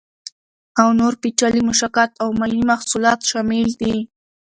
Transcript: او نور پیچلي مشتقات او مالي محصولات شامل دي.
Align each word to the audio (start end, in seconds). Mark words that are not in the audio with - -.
او 0.81 0.87
نور 0.99 1.13
پیچلي 1.21 1.61
مشتقات 1.69 2.11
او 2.21 2.27
مالي 2.39 2.61
محصولات 2.71 3.19
شامل 3.29 3.69
دي. 3.81 3.95